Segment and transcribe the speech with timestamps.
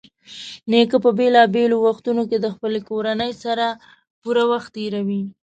[0.71, 3.65] نیکه په بېلابېلو وختونو کې د خپلې کورنۍ سره
[4.21, 5.21] پوره وخت تېروي.